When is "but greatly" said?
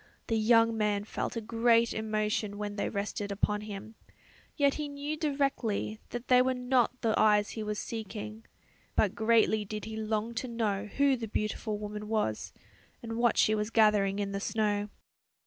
8.95-9.63